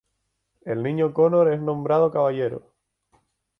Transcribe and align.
El 0.61 0.81
niño 0.81 1.13
Conor 1.13 1.53
es 1.53 1.61
nombrado 1.61 2.09
caballero. 2.09 2.73